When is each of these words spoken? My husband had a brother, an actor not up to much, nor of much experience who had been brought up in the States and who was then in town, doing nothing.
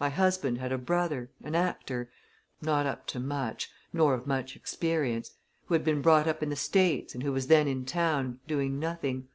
My 0.00 0.08
husband 0.08 0.58
had 0.58 0.72
a 0.72 0.78
brother, 0.78 1.30
an 1.44 1.54
actor 1.54 2.10
not 2.60 2.86
up 2.86 3.06
to 3.06 3.20
much, 3.20 3.70
nor 3.92 4.14
of 4.14 4.26
much 4.26 4.56
experience 4.56 5.30
who 5.66 5.74
had 5.74 5.84
been 5.84 6.02
brought 6.02 6.26
up 6.26 6.42
in 6.42 6.50
the 6.50 6.56
States 6.56 7.14
and 7.14 7.22
who 7.22 7.30
was 7.32 7.46
then 7.46 7.68
in 7.68 7.84
town, 7.84 8.40
doing 8.48 8.80
nothing. 8.80 9.28